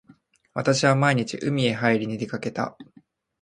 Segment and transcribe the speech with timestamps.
[0.55, 2.75] 私は毎日海へはいりに出掛けた。